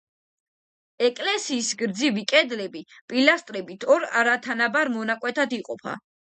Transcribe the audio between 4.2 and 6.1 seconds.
არათანაბარ მონაკვეთად იყოფა.